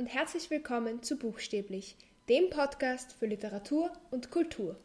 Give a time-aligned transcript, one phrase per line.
[0.00, 1.94] und herzlich willkommen zu Buchstäblich,
[2.30, 4.80] dem Podcast für Literatur und Kultur.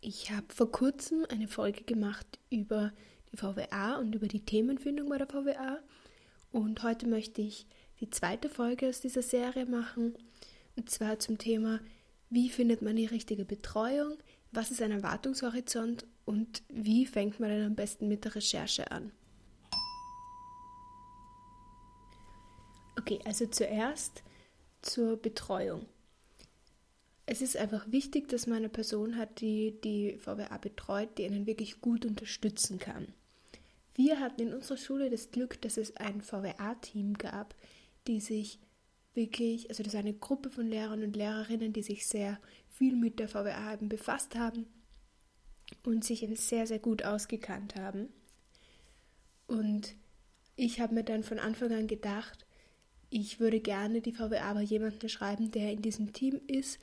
[0.00, 2.94] Ich habe vor kurzem eine Folge gemacht über
[3.30, 5.78] die VWA und über die Themenfindung bei der VWA
[6.50, 7.66] und heute möchte ich
[8.00, 10.16] die zweite Folge aus dieser Serie machen.
[10.74, 11.80] Und zwar zum Thema,
[12.30, 14.16] wie findet man die richtige Betreuung,
[14.52, 19.12] was ist ein Erwartungshorizont und wie fängt man dann am besten mit der Recherche an.
[22.98, 24.22] Okay, also zuerst
[24.82, 25.86] zur Betreuung.
[27.26, 31.46] Es ist einfach wichtig, dass man eine Person hat, die die VWA betreut, die einen
[31.46, 33.12] wirklich gut unterstützen kann.
[33.94, 37.54] Wir hatten in unserer Schule das Glück, dass es ein VWA-Team gab,
[38.06, 38.58] die sich
[39.14, 42.38] wirklich, also das ist eine Gruppe von Lehrern und Lehrerinnen, die sich sehr
[42.78, 44.66] viel mit der VWA eben befasst haben
[45.82, 48.08] und sich eben sehr, sehr gut ausgekannt haben.
[49.46, 49.94] Und
[50.56, 52.46] ich habe mir dann von Anfang an gedacht,
[53.10, 56.78] ich würde gerne die VWA bei jemandem schreiben, der in diesem Team ist,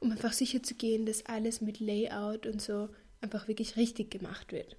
[0.00, 2.88] um einfach sicher zu gehen, dass alles mit Layout und so
[3.20, 4.76] einfach wirklich richtig gemacht wird.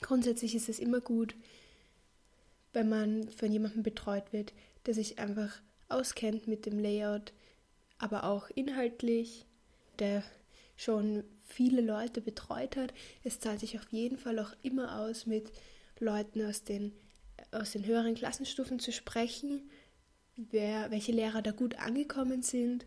[0.00, 1.34] Grundsätzlich ist es immer gut,
[2.72, 4.52] wenn man von jemandem betreut wird,
[4.86, 7.32] der sich einfach auskennt mit dem Layout,
[7.98, 9.46] aber auch inhaltlich,
[9.98, 10.22] der
[10.76, 12.94] schon viele Leute betreut hat.
[13.24, 15.50] Es zahlt sich auf jeden Fall auch immer aus, mit
[15.98, 16.92] Leuten aus den,
[17.50, 19.68] aus den höheren Klassenstufen zu sprechen,
[20.36, 22.86] wer, welche Lehrer da gut angekommen sind.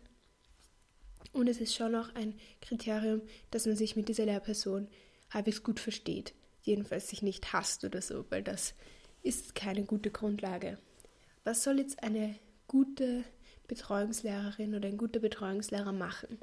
[1.32, 4.88] Und es ist schon auch ein Kriterium, dass man sich mit dieser Lehrperson
[5.30, 6.34] halbwegs gut versteht.
[6.62, 8.74] Jedenfalls sich nicht hasst oder so, weil das
[9.22, 10.78] ist keine gute Grundlage.
[11.44, 12.36] Was soll jetzt eine
[12.68, 13.24] gute
[13.74, 16.38] Betreuungslehrerin oder ein guter Betreuungslehrer machen?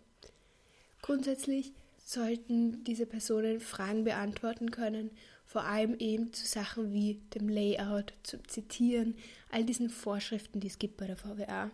[1.01, 5.11] Grundsätzlich sollten diese Personen Fragen beantworten können,
[5.45, 9.15] vor allem eben zu Sachen wie dem Layout, zum Zitieren,
[9.51, 11.71] all diesen Vorschriften, die es gibt bei der VWA.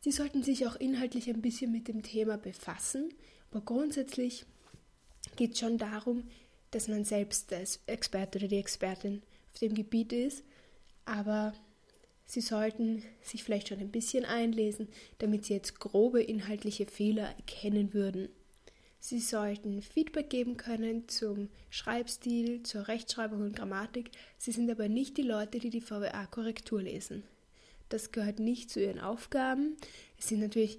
[0.00, 3.14] Sie sollten sich auch inhaltlich ein bisschen mit dem Thema befassen,
[3.50, 4.44] aber grundsätzlich
[5.36, 6.24] geht es schon darum,
[6.72, 9.22] dass man selbst der Experte oder die Expertin
[9.52, 10.44] auf dem Gebiet ist,
[11.06, 11.54] aber
[12.26, 17.92] Sie sollten sich vielleicht schon ein bisschen einlesen, damit Sie jetzt grobe inhaltliche Fehler erkennen
[17.92, 18.28] würden.
[18.98, 24.10] Sie sollten Feedback geben können zum Schreibstil, zur Rechtschreibung und Grammatik.
[24.38, 27.22] Sie sind aber nicht die Leute, die die VWA Korrektur lesen.
[27.90, 29.76] Das gehört nicht zu ihren Aufgaben.
[30.18, 30.78] Es sind natürlich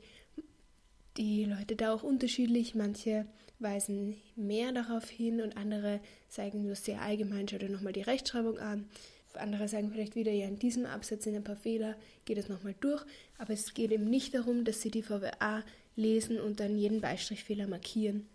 [1.18, 2.74] die Leute da auch unterschiedlich.
[2.74, 3.28] Manche
[3.60, 8.58] weisen mehr darauf hin und andere zeigen nur sehr allgemein, schau dir nochmal die Rechtschreibung
[8.58, 8.90] an.
[9.38, 12.76] Andere sagen vielleicht wieder, ja, in diesem Absatz sind ein paar Fehler, geht es nochmal
[12.80, 13.04] durch.
[13.38, 15.64] Aber es geht eben nicht darum, dass Sie die VWA
[15.96, 18.28] lesen und dann jeden Beistrichfehler markieren,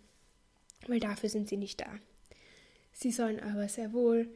[0.87, 1.99] weil dafür sind Sie nicht da.
[2.93, 4.27] Sie sollen aber sehr wohl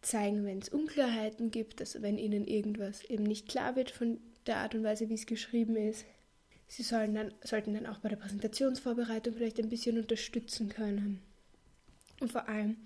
[0.00, 4.56] zeigen, wenn es Unklarheiten gibt, also wenn Ihnen irgendwas eben nicht klar wird von der
[4.56, 6.04] Art und Weise, wie es geschrieben ist.
[6.66, 11.20] Sie sollen dann, sollten dann auch bei der Präsentationsvorbereitung vielleicht ein bisschen unterstützen können.
[12.20, 12.76] Und vor allem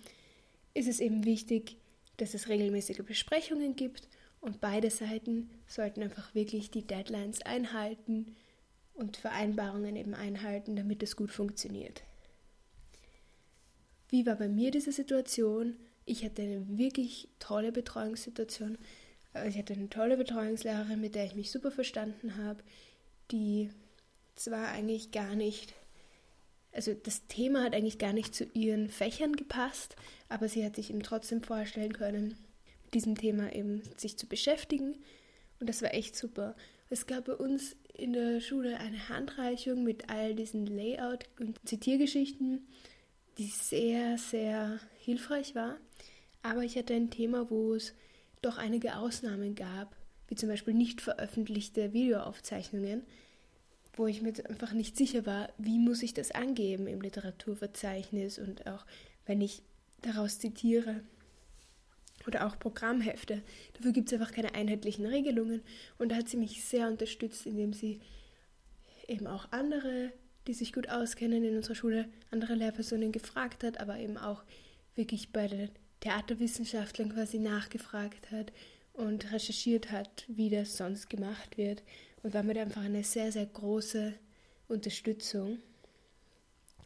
[0.74, 1.76] ist es eben wichtig,
[2.16, 4.08] dass es regelmäßige Besprechungen gibt
[4.40, 8.36] und beide Seiten sollten einfach wirklich die Deadlines einhalten
[8.94, 12.02] und Vereinbarungen eben einhalten, damit es gut funktioniert.
[14.08, 15.76] Wie war bei mir diese Situation?
[16.04, 18.78] Ich hatte eine wirklich tolle Betreuungssituation.
[19.32, 22.62] Also ich hatte eine tolle Betreuungslehrerin, mit der ich mich super verstanden habe,
[23.30, 23.70] die
[24.36, 25.74] zwar eigentlich gar nicht
[26.76, 29.96] also das Thema hat eigentlich gar nicht zu ihren Fächern gepasst,
[30.28, 32.36] aber sie hat sich eben trotzdem vorstellen können,
[32.84, 34.96] mit diesem Thema eben sich zu beschäftigen
[35.60, 36.54] und das war echt super.
[36.90, 42.66] Es gab bei uns in der Schule eine Handreichung mit all diesen Layout- und Zitiergeschichten,
[43.38, 45.78] die sehr, sehr hilfreich war.
[46.42, 47.94] Aber ich hatte ein Thema, wo es
[48.42, 49.96] doch einige Ausnahmen gab,
[50.28, 53.02] wie zum Beispiel nicht veröffentlichte Videoaufzeichnungen,
[53.96, 58.66] wo ich mir einfach nicht sicher war, wie muss ich das angeben im Literaturverzeichnis und
[58.66, 58.84] auch
[59.24, 59.62] wenn ich
[60.02, 61.00] daraus zitiere
[62.26, 63.42] oder auch Programmhefte.
[63.74, 65.62] Dafür gibt es einfach keine einheitlichen Regelungen
[65.98, 68.00] und da hat sie mich sehr unterstützt, indem sie
[69.08, 70.12] eben auch andere,
[70.46, 74.42] die sich gut auskennen in unserer Schule, andere Lehrpersonen gefragt hat, aber eben auch
[74.94, 75.70] wirklich bei den
[76.00, 78.52] Theaterwissenschaftlern quasi nachgefragt hat
[78.92, 81.82] und recherchiert hat, wie das sonst gemacht wird
[82.26, 84.12] und war mir einfach eine sehr, sehr große
[84.66, 85.58] Unterstützung.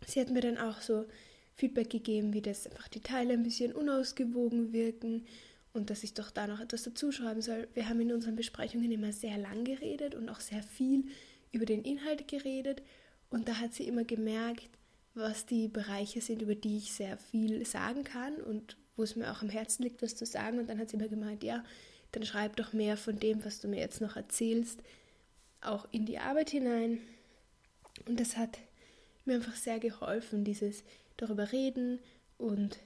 [0.07, 1.07] Sie hat mir dann auch so
[1.55, 5.25] Feedback gegeben, wie das einfach die Teile ein bisschen unausgewogen wirken
[5.73, 7.69] und dass ich doch da noch etwas dazuschreiben soll.
[7.73, 11.05] Wir haben in unseren Besprechungen immer sehr lang geredet und auch sehr viel
[11.53, 12.83] über den Inhalt geredet
[13.31, 14.69] und da hat sie immer gemerkt,
[15.15, 19.33] was die Bereiche sind, über die ich sehr viel sagen kann und wo es mir
[19.33, 20.59] auch am Herzen liegt, was zu sagen.
[20.59, 21.65] Und dann hat sie mir gemeint, ja,
[22.13, 24.83] dann schreib doch mehr von dem, was du mir jetzt noch erzählst,
[25.61, 27.01] auch in die Arbeit hinein.
[28.07, 28.59] Und das hat
[29.25, 30.85] mir einfach sehr geholfen, dieses
[31.17, 32.01] darüber reden
[32.39, 32.79] und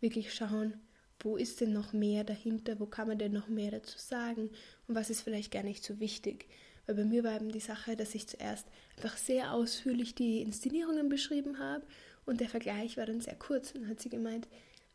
[0.00, 0.74] wirklich schauen,
[1.20, 4.50] wo ist denn noch mehr dahinter, wo kann man denn noch mehr dazu sagen
[4.86, 6.46] und was ist vielleicht gar nicht so wichtig.
[6.86, 11.08] Weil bei mir war eben die Sache, dass ich zuerst einfach sehr ausführlich die Inszenierungen
[11.08, 11.84] beschrieben habe
[12.26, 13.72] und der Vergleich war dann sehr kurz.
[13.72, 14.46] Und dann hat sie gemeint,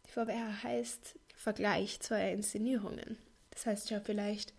[0.05, 3.17] die VWR heißt Vergleich zweier Inszenierungen.
[3.49, 4.53] Das heißt ja vielleicht,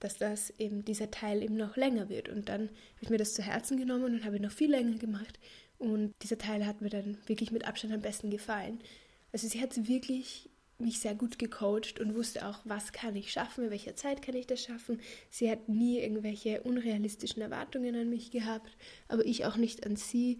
[0.00, 2.28] dass das eben dieser Teil eben noch länger wird.
[2.28, 5.38] Und dann habe ich mir das zu Herzen genommen und habe noch viel länger gemacht.
[5.78, 8.80] Und dieser Teil hat mir dann wirklich mit Abstand am besten gefallen.
[9.32, 13.64] Also sie hat wirklich mich sehr gut gecoacht und wusste auch, was kann ich schaffen,
[13.64, 15.00] in welcher Zeit kann ich das schaffen.
[15.28, 18.76] Sie hat nie irgendwelche unrealistischen Erwartungen an mich gehabt,
[19.08, 20.38] aber ich auch nicht an sie.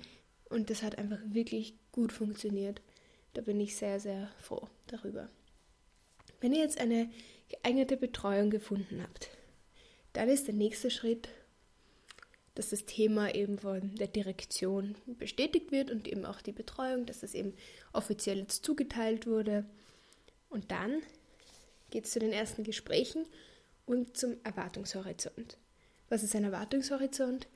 [0.48, 2.80] Und das hat einfach wirklich gut funktioniert.
[3.34, 5.28] Da bin ich sehr, sehr froh darüber.
[6.40, 7.10] Wenn ihr jetzt eine
[7.48, 9.30] geeignete Betreuung gefunden habt,
[10.18, 11.28] dann ist der nächste Schritt,
[12.56, 17.20] dass das Thema eben von der Direktion bestätigt wird und eben auch die Betreuung, dass
[17.20, 17.54] das eben
[17.92, 19.64] offiziell jetzt zugeteilt wurde.
[20.50, 21.02] Und dann
[21.90, 23.26] geht es zu den ersten Gesprächen
[23.86, 25.56] und zum Erwartungshorizont.
[26.08, 27.46] Was ist ein Erwartungshorizont?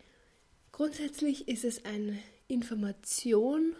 [0.70, 2.16] Grundsätzlich ist es eine
[2.46, 3.74] Information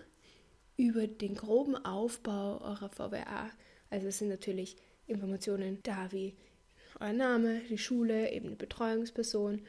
[0.77, 3.49] über den groben Aufbau eurer VWA.
[3.91, 4.77] Also es sind natürlich
[5.07, 6.35] Informationen da wie
[7.01, 9.63] euer Name, die Schule, eben eine Betreuungsperson,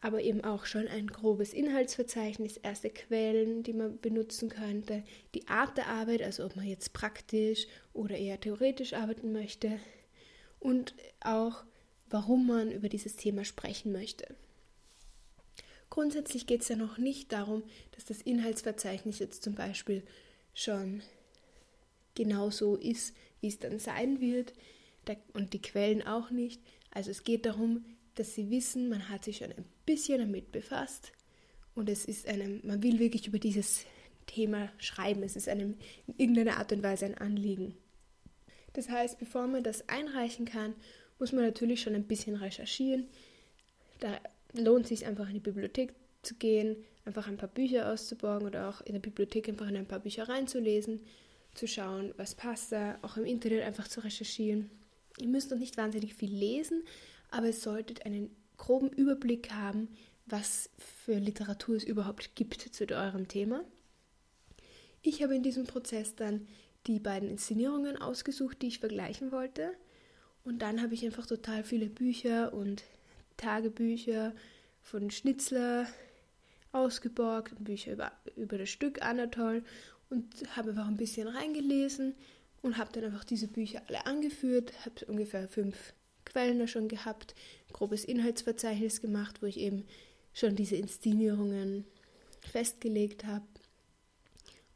[0.00, 5.04] aber eben auch schon ein grobes Inhaltsverzeichnis, erste Quellen, die man benutzen könnte,
[5.34, 9.78] die Art der Arbeit, also ob man jetzt praktisch oder eher theoretisch arbeiten möchte
[10.58, 11.64] und auch
[12.08, 14.34] warum man über dieses Thema sprechen möchte.
[15.90, 17.62] Grundsätzlich geht es ja noch nicht darum,
[17.92, 20.02] dass das Inhaltsverzeichnis jetzt zum Beispiel
[20.54, 21.02] schon
[22.14, 24.52] genau so ist, wie es dann sein wird
[25.32, 26.60] und die Quellen auch nicht.
[26.90, 27.84] Also es geht darum,
[28.14, 31.12] dass sie wissen, man hat sich schon ein bisschen damit befasst
[31.74, 33.84] und es ist einem, man will wirklich über dieses
[34.26, 35.22] Thema schreiben.
[35.22, 35.76] Es ist einem
[36.06, 37.74] in irgendeiner Art und Weise ein Anliegen.
[38.72, 40.74] Das heißt, bevor man das einreichen kann,
[41.18, 43.08] muss man natürlich schon ein bisschen recherchieren.
[43.98, 44.20] Da
[44.52, 45.92] lohnt es sich einfach in die Bibliothek
[46.22, 49.86] zu gehen, einfach ein paar Bücher auszuborgen oder auch in der Bibliothek einfach in ein
[49.86, 51.00] paar Bücher reinzulesen,
[51.54, 54.70] zu schauen, was passt da, auch im Internet einfach zu recherchieren.
[55.20, 56.82] Ihr müsst noch nicht wahnsinnig viel lesen,
[57.30, 59.88] aber ihr solltet einen groben Überblick haben,
[60.26, 63.64] was für Literatur es überhaupt gibt zu eurem Thema.
[65.02, 66.46] Ich habe in diesem Prozess dann
[66.86, 69.72] die beiden Inszenierungen ausgesucht, die ich vergleichen wollte.
[70.44, 72.84] Und dann habe ich einfach total viele Bücher und
[73.36, 74.34] Tagebücher
[74.82, 75.86] von Schnitzler
[76.72, 79.64] ausgeborgt, Bücher über, über das Stück Anatol
[80.08, 80.26] und
[80.56, 82.14] habe einfach ein bisschen reingelesen
[82.62, 87.34] und habe dann einfach diese Bücher alle angeführt, habe ungefähr fünf Quellen da schon gehabt,
[87.72, 89.84] grobes Inhaltsverzeichnis gemacht, wo ich eben
[90.32, 91.84] schon diese Inszenierungen
[92.40, 93.46] festgelegt habe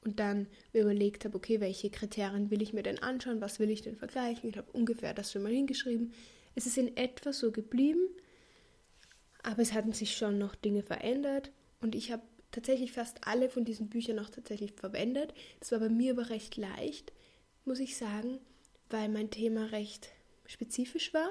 [0.05, 3.83] und dann überlegt habe, okay, welche Kriterien will ich mir denn anschauen, was will ich
[3.83, 4.51] denn vergleichen.
[4.51, 6.13] Ich habe ungefähr das schon mal hingeschrieben.
[6.55, 8.09] Es ist in etwa so geblieben,
[9.43, 13.65] aber es hatten sich schon noch Dinge verändert und ich habe tatsächlich fast alle von
[13.65, 15.35] diesen Büchern auch tatsächlich verwendet.
[15.61, 17.13] Das war bei mir aber recht leicht,
[17.65, 18.39] muss ich sagen,
[18.91, 20.11] weil mein Thema recht
[20.47, 21.31] spezifisch war.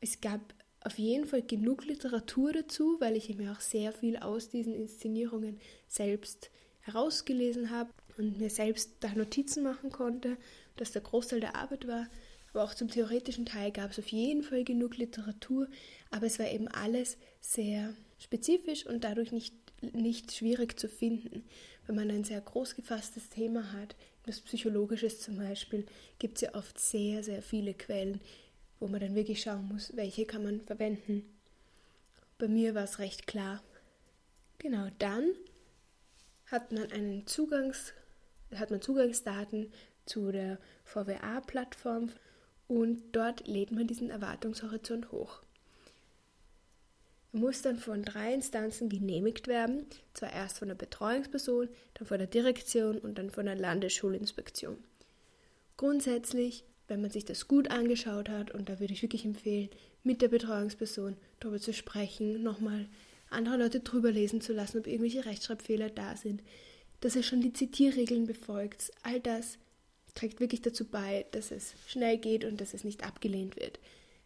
[0.00, 0.40] Es gab
[0.82, 5.60] auf jeden Fall genug Literatur dazu, weil ich mir auch sehr viel aus diesen Inszenierungen
[5.88, 10.36] selbst herausgelesen habe und mir selbst da Notizen machen konnte,
[10.76, 12.08] dass der Großteil der Arbeit war.
[12.52, 15.68] Aber auch zum theoretischen Teil gab es auf jeden Fall genug Literatur,
[16.10, 21.44] aber es war eben alles sehr spezifisch und dadurch nicht, nicht schwierig zu finden.
[21.86, 23.94] Wenn man ein sehr groß gefasstes Thema hat,
[24.30, 25.86] das Psychologisches zum Beispiel,
[26.18, 28.20] gibt es ja oft sehr, sehr viele Quellen,
[28.78, 31.24] wo man dann wirklich schauen muss, welche kann man verwenden.
[32.38, 33.62] Bei mir war es recht klar.
[34.58, 35.32] Genau, dann
[36.46, 37.92] hat man einen Zugangs,
[38.54, 39.72] hat man Zugangsdaten
[40.06, 42.10] zu der VWA-Plattform
[42.68, 45.42] und dort lädt man diesen Erwartungshorizont hoch.
[47.32, 52.26] Muss dann von drei Instanzen genehmigt werden, zwar erst von der Betreuungsperson, dann von der
[52.26, 54.78] Direktion und dann von der Landesschulinspektion.
[55.76, 59.70] Grundsätzlich, wenn man sich das gut angeschaut hat, und da würde ich wirklich empfehlen,
[60.02, 62.86] mit der Betreuungsperson darüber zu sprechen, nochmal
[63.30, 66.42] andere Leute drüber lesen zu lassen, ob irgendwelche Rechtschreibfehler da sind,
[67.00, 69.56] dass er schon die Zitierregeln befolgt, all das
[70.14, 73.78] trägt wirklich dazu bei, dass es schnell geht und dass es nicht abgelehnt wird.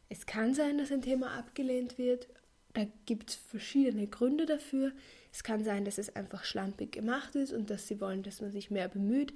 [0.09, 2.29] Es kann sein, dass ein Thema abgelehnt wird.
[2.75, 4.93] Da gibt es verschiedene Gründe dafür.
[5.33, 8.53] Es kann sein, dass es einfach schlampig gemacht ist und dass sie wollen, dass man
[8.53, 9.33] sich mehr bemüht.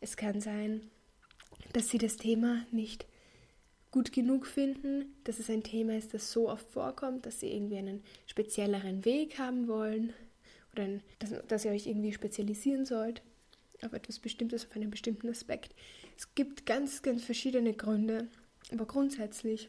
[0.00, 0.90] Es kann sein,
[1.72, 3.06] dass sie das Thema nicht
[3.90, 7.76] gut genug finden, dass es ein Thema ist, das so oft vorkommt, dass sie irgendwie
[7.76, 10.12] einen spezielleren Weg haben wollen
[10.72, 13.22] oder ein, dass, dass ihr euch irgendwie spezialisieren sollt
[13.82, 15.74] auf etwas Bestimmtes, auf einen bestimmten Aspekt.
[16.16, 18.28] Es gibt ganz, ganz verschiedene Gründe,
[18.70, 19.68] aber grundsätzlich,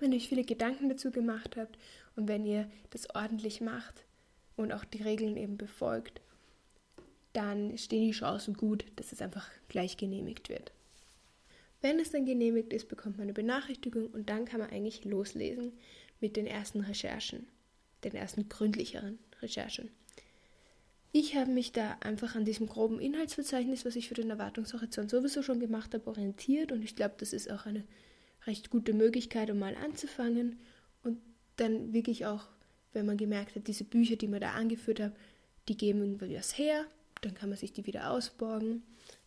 [0.00, 1.78] wenn ihr euch viele Gedanken dazu gemacht habt
[2.16, 4.04] und wenn ihr das ordentlich macht
[4.56, 6.20] und auch die Regeln eben befolgt,
[7.32, 10.72] dann stehen die Chancen gut, dass es einfach gleich genehmigt wird.
[11.82, 15.72] Wenn es dann genehmigt ist, bekommt man eine Benachrichtigung und dann kann man eigentlich loslesen
[16.20, 17.46] mit den ersten Recherchen,
[18.04, 19.90] den ersten gründlicheren Recherchen.
[21.12, 25.42] Ich habe mich da einfach an diesem groben Inhaltsverzeichnis, was ich für den Erwartungshorizont sowieso
[25.42, 27.84] schon gemacht habe, orientiert und ich glaube, das ist auch eine
[28.46, 30.58] recht gute Möglichkeit, um mal anzufangen
[31.56, 32.46] dann wirklich auch,
[32.92, 35.12] wenn man gemerkt hat, diese Bücher, die man da angeführt hat,
[35.68, 36.84] die geben irgendwie was her,
[37.22, 38.82] dann kann man sich die wieder ausborgen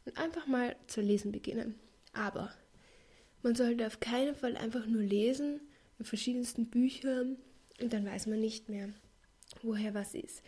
[0.06, 1.76] und einfach mal zu lesen beginnen.
[2.14, 2.54] Aber
[3.44, 5.62] man sollte auf keinen Fall einfach nur lesen
[6.00, 7.38] in verschiedensten Büchern
[7.82, 8.90] und dann weiß man nicht mehr,
[9.62, 10.42] woher was ist.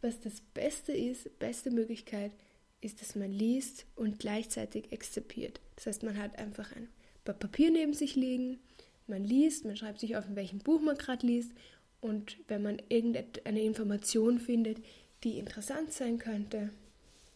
[0.00, 2.32] Was das Beste ist, beste Möglichkeit,
[2.80, 5.60] ist, dass man liest und gleichzeitig exzipiert.
[5.76, 6.88] Das heißt, man hat einfach ein
[7.24, 8.58] Papier neben sich liegen,
[9.06, 11.52] man liest, man schreibt sich auf, in welchem Buch man gerade liest
[12.00, 14.78] und wenn man irgendeine Information findet,
[15.22, 16.70] die interessant sein könnte,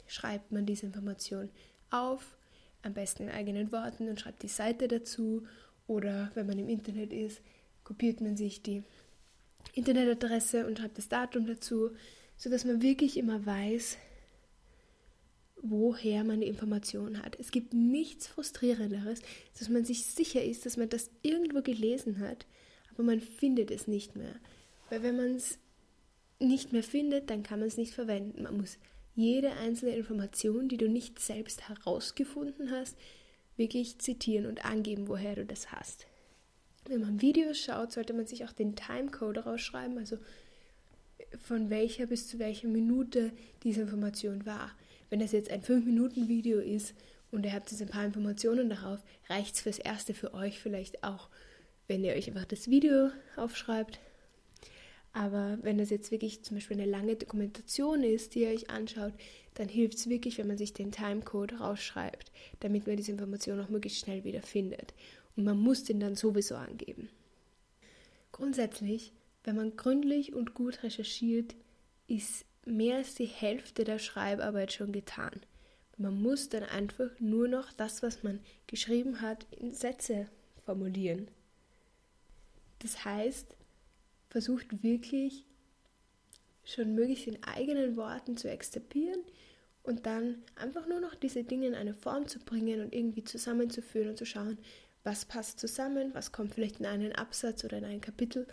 [0.07, 1.49] schreibt man diese Information
[1.91, 2.37] auf
[2.83, 5.47] am besten in eigenen Worten und schreibt die Seite dazu.
[5.87, 7.41] Oder wenn man im Internet ist,
[7.83, 8.83] kopiert man sich die
[9.73, 11.91] Internetadresse und schreibt das Datum dazu,
[12.37, 13.97] sodass man wirklich immer weiß,
[15.71, 17.37] woher man die Information hat.
[17.39, 19.21] Es gibt nichts Frustrierenderes,
[19.59, 22.47] dass man sich sicher ist, dass man das irgendwo gelesen hat,
[22.93, 24.35] aber man findet es nicht mehr.
[24.91, 25.59] Weil wenn man es
[26.39, 28.45] nicht mehr findet, dann kann man es nicht verwenden.
[28.45, 28.79] Man muss
[29.15, 32.97] jede einzelne Information, die du nicht selbst herausgefunden hast,
[33.57, 36.07] wirklich zitieren und angeben, woher du das hast.
[36.87, 40.17] Wenn man Videos schaut, sollte man sich auch den Timecode rausschreiben, also
[41.43, 43.33] von welcher bis zu welcher Minute
[43.63, 44.71] diese Information war.
[45.11, 46.95] Wenn das jetzt ein 5-Minuten-Video ist
[47.31, 51.05] und ihr habt jetzt ein paar Informationen darauf, reicht es fürs Erste für euch vielleicht
[51.05, 51.29] auch,
[51.87, 53.99] wenn ihr euch einfach das Video aufschreibt
[55.13, 59.13] aber wenn das jetzt wirklich zum Beispiel eine lange Dokumentation ist, die ihr euch anschaut,
[59.55, 63.69] dann hilft es wirklich, wenn man sich den Timecode rausschreibt, damit man diese Information auch
[63.69, 64.95] möglichst schnell wieder findet.
[65.37, 67.09] Und man muss den dann sowieso angeben.
[68.33, 69.13] Grundsätzlich,
[69.45, 71.57] wenn man gründlich und gut recherchiert,
[72.07, 72.45] ist
[72.77, 75.41] mehr als die Hälfte der Schreibarbeit schon getan.
[75.97, 80.29] Man muss dann einfach nur noch das, was man geschrieben hat, in Sätze
[80.65, 81.29] formulieren.
[82.79, 83.57] Das heißt,
[84.31, 85.45] versucht wirklich
[86.65, 89.21] schon möglichst in eigenen Worten zu exzipieren
[89.83, 94.11] und dann einfach nur noch diese Dinge in eine Form zu bringen und irgendwie zusammenzuführen
[94.11, 94.59] und zu schauen,
[95.03, 98.47] was passt zusammen, was kommt vielleicht in einen Absatz oder in ein Kapitel.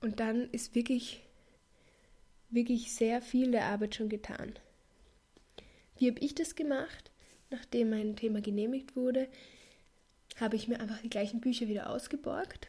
[0.00, 1.22] Und dann ist wirklich,
[2.50, 4.54] wirklich sehr viel der Arbeit schon getan.
[5.98, 7.10] Wie habe ich das gemacht?
[7.50, 9.28] Nachdem mein Thema genehmigt wurde,
[10.36, 12.68] habe ich mir einfach die gleichen Bücher wieder ausgeborgt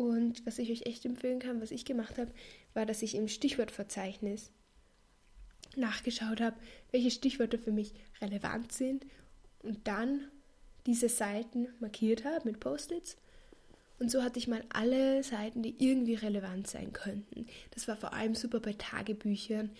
[0.00, 2.32] und was ich euch echt empfehlen kann, was ich gemacht habe,
[2.72, 4.50] war, dass ich im Stichwortverzeichnis
[5.76, 6.56] nachgeschaut habe,
[6.90, 9.04] welche Stichwörter für mich relevant sind
[9.62, 10.30] und dann
[10.86, 13.18] diese Seiten markiert habe mit Post-its.
[14.00, 17.46] Und so hatte ich mal alle Seiten, die irgendwie relevant sein könnten.
[17.72, 19.70] Das war vor allem super bei Tagebüchern,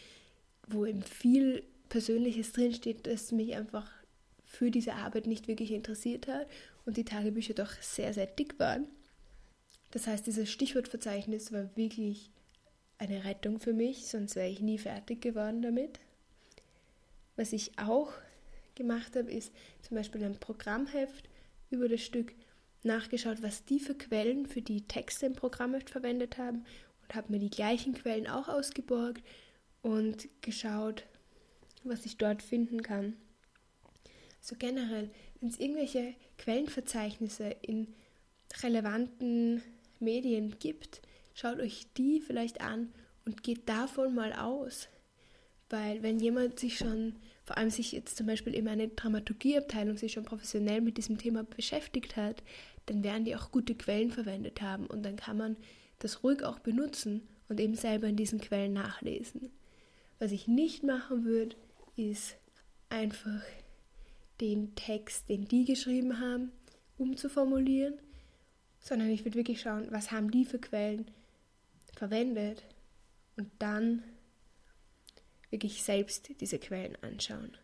[0.69, 3.91] wo eben viel Persönliches drinsteht, das mich einfach
[4.45, 6.47] für diese Arbeit nicht wirklich interessiert hat
[6.85, 8.87] und die Tagebücher doch sehr, sehr dick waren.
[9.91, 12.31] Das heißt, dieses Stichwortverzeichnis war wirklich
[12.99, 15.99] eine Rettung für mich, sonst wäre ich nie fertig geworden damit.
[17.37, 18.13] Was ich auch
[18.75, 19.51] gemacht habe, ist
[19.81, 21.31] zum Beispiel ein Programmheft
[21.71, 22.35] über das Stück
[22.83, 26.65] nachgeschaut, was die für Quellen für die Texte im Programmheft verwendet haben
[27.03, 29.23] und habe mir die gleichen Quellen auch ausgeborgt
[29.83, 31.05] und geschaut,
[31.85, 33.17] was ich dort finden kann.
[34.41, 35.11] So also generell,
[35.41, 37.95] wenn es irgendwelche Quellenverzeichnisse in
[38.63, 39.63] relevanten
[39.99, 41.03] Medien gibt,
[41.35, 42.93] schaut euch die vielleicht an
[43.25, 44.89] und geht davon mal aus.
[45.69, 47.17] Weil wenn jemand sich schon,
[47.51, 51.43] vor allem sich jetzt zum Beispiel in einer Dramaturgieabteilung sich schon professionell mit diesem Thema
[51.43, 52.45] beschäftigt hat,
[52.87, 55.57] dann werden die auch gute Quellen verwendet haben und dann kann man
[55.99, 59.51] das ruhig auch benutzen und eben selber in diesen Quellen nachlesen.
[60.21, 61.57] Was ich nicht machen würde,
[61.97, 62.37] ist
[62.89, 63.43] einfach
[64.41, 66.53] den Text, den die geschrieben haben,
[66.99, 67.95] umzuformulieren,
[68.79, 71.11] sondern ich würde wirklich schauen, was haben die für Quellen
[71.97, 72.63] verwendet
[73.37, 74.05] und dann
[75.51, 77.57] wirklich selbst diese Quellen anschauen.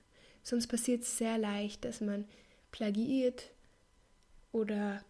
[0.42, 2.24] Sonst passiert es sehr leicht, dass man
[2.70, 3.50] plagiiert
[4.52, 5.04] oder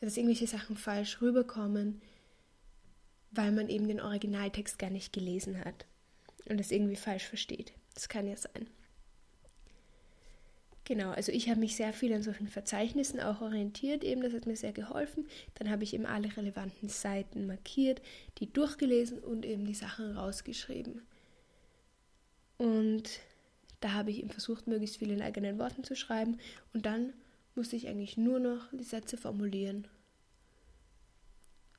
[0.00, 2.00] dass irgendwelche Sachen falsch rüberkommen,
[3.30, 5.86] weil man eben den Originaltext gar nicht gelesen hat
[6.48, 7.72] und es irgendwie falsch versteht.
[7.94, 8.68] Das kann ja sein.
[10.84, 14.46] Genau, also ich habe mich sehr viel an solchen Verzeichnissen auch orientiert, eben das hat
[14.46, 15.26] mir sehr geholfen.
[15.56, 18.00] Dann habe ich eben alle relevanten Seiten markiert,
[18.38, 21.02] die durchgelesen und eben die Sachen rausgeschrieben.
[22.58, 23.20] Und
[23.80, 26.38] da habe ich eben versucht, möglichst viel in eigenen Worten zu schreiben
[26.72, 27.12] und dann
[27.54, 29.86] musste ich eigentlich nur noch die Sätze formulieren.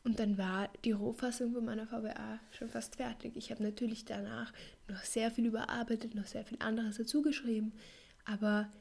[0.04, 3.36] Und dann war die Rohfassung von meiner VWA schon fast fertig.
[3.36, 4.54] Ich habe natürlich danach
[4.88, 7.74] noch sehr viel überarbeitet, noch sehr viel anderes dazugeschrieben,
[8.26, 8.72] aber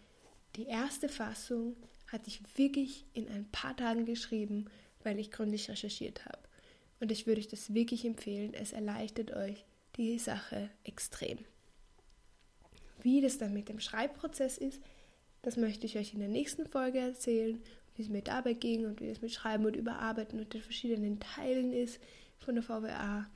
[0.55, 1.77] die erste Fassung
[2.07, 4.67] hatte ich wirklich in ein paar Tagen geschrieben,
[5.03, 6.39] weil ich gründlich recherchiert habe.
[7.01, 8.55] Und ich würde euch das wirklich empfehlen.
[8.55, 9.65] Es erleichtert euch
[9.97, 11.39] die Sache extrem.
[13.07, 14.83] Wie das dann mit dem Schreibprozess ist,
[15.43, 17.63] das möchte ich euch in der nächsten Folge erzählen,
[17.95, 21.21] wie es mir dabei ging und wie es mit Schreiben und Überarbeiten und den verschiedenen
[21.21, 22.01] Teilen ist
[22.41, 23.31] von der VWA.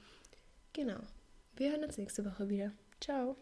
[0.72, 0.98] Genau.
[1.54, 2.72] Wir hören uns nächste Woche wieder.
[3.00, 3.36] Ciao.